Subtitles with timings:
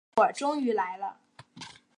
[0.01, 1.17] 等了一会儿终于来了